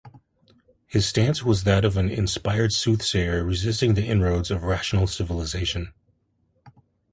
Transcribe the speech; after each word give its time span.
His 0.87 1.05
stance 1.05 1.43
was 1.43 1.63
that 1.63 1.85
of 1.85 1.95
an 1.95 2.09
inspired 2.09 2.73
soothsayer 2.73 3.43
resisting 3.43 3.93
the 3.93 4.07
inroads 4.07 4.49
of 4.49 4.63
rational 4.63 5.05
civilization. 5.05 5.93